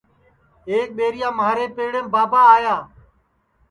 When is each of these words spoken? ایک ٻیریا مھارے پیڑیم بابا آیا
ایک 0.71 0.87
ٻیریا 0.97 1.29
مھارے 1.39 1.65
پیڑیم 1.75 2.05
بابا 2.13 2.41
آیا 2.55 2.75